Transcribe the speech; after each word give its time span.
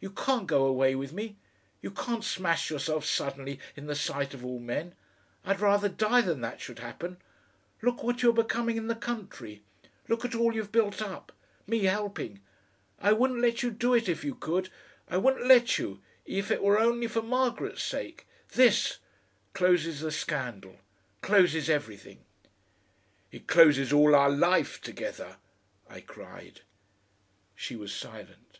You 0.00 0.10
can't 0.10 0.48
go 0.48 0.64
away 0.66 0.96
with 0.96 1.12
me. 1.12 1.36
You 1.82 1.92
can't 1.92 2.24
smash 2.24 2.68
yourself 2.68 3.04
suddenly 3.04 3.60
in 3.76 3.86
the 3.86 3.94
sight 3.94 4.34
of 4.34 4.44
all 4.44 4.58
men. 4.58 4.96
I'd 5.44 5.60
rather 5.60 5.88
die 5.88 6.20
than 6.20 6.40
that 6.40 6.60
should 6.60 6.80
happen. 6.80 7.18
Look 7.80 8.02
what 8.02 8.20
you 8.20 8.30
are 8.30 8.42
becoming 8.42 8.76
in 8.76 8.88
the 8.88 8.96
country! 8.96 9.62
Look 10.08 10.24
at 10.24 10.34
all 10.34 10.52
you've 10.52 10.72
built 10.72 11.00
up! 11.00 11.30
me 11.64 11.84
helping. 11.84 12.40
I 12.98 13.12
wouldn't 13.12 13.38
let 13.40 13.62
you 13.62 13.70
do 13.70 13.94
it 13.94 14.08
if 14.08 14.24
you 14.24 14.34
could. 14.34 14.68
I 15.06 15.16
wouldn't 15.16 15.46
let 15.46 15.78
you 15.78 16.02
if 16.26 16.50
it 16.50 16.60
were 16.60 16.80
only 16.80 17.06
for 17.06 17.22
Margaret's 17.22 17.84
sake. 17.84 18.26
THIS... 18.48 18.98
closes 19.52 20.00
the 20.00 20.10
scandal, 20.10 20.80
closes 21.22 21.70
everything." 21.70 22.24
"It 23.30 23.46
closes 23.46 23.92
all 23.92 24.16
our 24.16 24.28
life 24.28 24.80
together," 24.80 25.36
I 25.88 26.00
cried. 26.00 26.62
She 27.54 27.76
was 27.76 27.94
silent. 27.94 28.58